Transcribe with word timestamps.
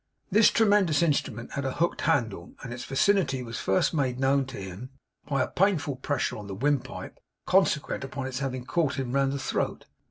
This 0.31 0.49
tremendous 0.49 1.03
instrument 1.03 1.51
had 1.51 1.63
a 1.63 1.73
hooked 1.73 2.01
handle; 2.01 2.55
and 2.63 2.73
its 2.73 2.83
vicinity 2.85 3.43
was 3.43 3.59
first 3.59 3.93
made 3.93 4.19
known 4.19 4.45
to 4.47 4.57
him 4.57 4.89
by 5.27 5.43
a 5.43 5.47
painful 5.47 5.97
pressure 5.97 6.37
on 6.37 6.47
the 6.47 6.55
windpipe, 6.55 7.19
consequent 7.45 8.03
upon 8.03 8.25
its 8.25 8.39
having 8.39 8.65
caught 8.65 8.95
him 8.95 9.11
round 9.11 9.31
the 9.31 9.37
throat. 9.37 9.85